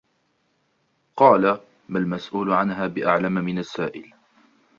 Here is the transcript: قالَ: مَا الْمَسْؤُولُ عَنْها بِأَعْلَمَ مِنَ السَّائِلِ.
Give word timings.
قالَ: 1.15 1.59
مَا 1.89 1.99
الْمَسْؤُولُ 1.99 2.51
عَنْها 2.51 2.87
بِأَعْلَمَ 2.87 3.31
مِنَ 3.33 3.59
السَّائِلِ. 3.59 4.13